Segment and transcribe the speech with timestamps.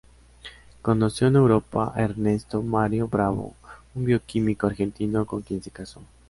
[0.81, 3.53] Conoció en Europa a Ernesto Mario Bravo,
[3.93, 6.01] un bioquímico argentino con quien se casó.